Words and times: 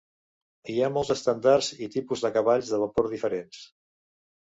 Hi 0.73 0.77
ha 0.85 0.89
molts 0.95 1.13
estàndards 1.17 1.71
i 1.89 1.91
tipus 1.99 2.25
de 2.27 2.35
cavalls 2.41 2.75
de 2.75 2.83
vapor 2.89 3.15
diferents. 3.17 3.65